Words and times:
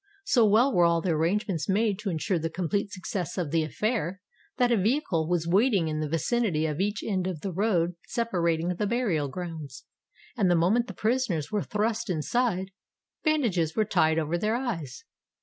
So 0.25 0.47
well 0.47 0.73
were 0.73 0.83
all 0.83 0.99
the 0.99 1.11
arrangements 1.11 1.69
made 1.69 1.99
to 1.99 2.09
ensure 2.09 2.39
the 2.39 2.49
complete 2.49 2.91
success 2.91 3.37
of 3.37 3.51
the 3.51 3.61
affair, 3.61 4.19
that 4.57 4.71
a 4.71 4.75
vehicle 4.75 5.27
was 5.29 5.47
waiting 5.47 5.89
in 5.89 5.99
the 5.99 6.09
vicinity 6.09 6.65
of 6.65 6.79
each 6.79 7.03
end 7.03 7.27
of 7.27 7.41
the 7.41 7.51
road 7.51 7.93
separating 8.07 8.69
the 8.69 8.87
burial 8.87 9.27
grounds; 9.27 9.85
and 10.35 10.49
the 10.49 10.55
moment 10.55 10.87
the 10.87 10.95
prisoners 10.95 11.51
were 11.51 11.61
thrust 11.61 12.09
inside, 12.09 12.71
bandages 13.23 13.75
were 13.75 13.85
tied 13.85 14.17
over 14.17 14.39
their 14.39 14.55
eyes. 14.55 15.03